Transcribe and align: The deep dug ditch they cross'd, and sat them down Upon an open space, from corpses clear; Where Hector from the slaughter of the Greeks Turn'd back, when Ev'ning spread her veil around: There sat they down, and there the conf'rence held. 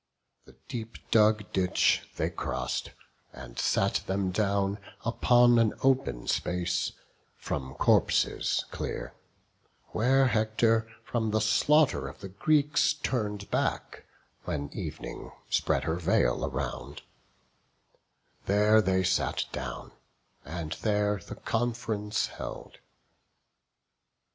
The 0.45 0.55
deep 0.67 0.97
dug 1.11 1.53
ditch 1.53 2.09
they 2.17 2.31
cross'd, 2.31 2.89
and 3.33 3.59
sat 3.59 4.01
them 4.07 4.31
down 4.31 4.79
Upon 5.05 5.59
an 5.59 5.75
open 5.83 6.25
space, 6.25 6.93
from 7.37 7.75
corpses 7.75 8.65
clear; 8.71 9.13
Where 9.89 10.25
Hector 10.25 10.89
from 11.03 11.29
the 11.29 11.39
slaughter 11.39 12.07
of 12.07 12.19
the 12.19 12.29
Greeks 12.29 12.93
Turn'd 12.95 13.51
back, 13.51 14.05
when 14.45 14.71
Ev'ning 14.75 15.33
spread 15.51 15.83
her 15.83 15.97
veil 15.97 16.45
around: 16.47 17.03
There 18.47 19.03
sat 19.03 19.45
they 19.51 19.59
down, 19.59 19.91
and 20.43 20.71
there 20.81 21.17
the 21.17 21.35
conf'rence 21.35 22.25
held. 22.25 22.79